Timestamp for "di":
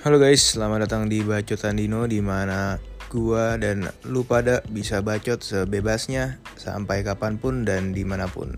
1.12-1.20, 2.08-2.24, 7.92-8.00